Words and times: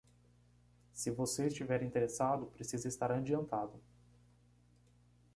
Se 0.91 1.11
você 1.11 1.45
estiver 1.45 1.83
interessado, 1.83 2.47
precisa 2.47 2.87
estar 2.87 3.11
adiantado 3.11 3.79